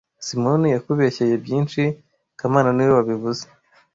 [0.25, 1.81] Simoni yakubeshyeye byinshi
[2.39, 3.43] kamana niwe wabivuze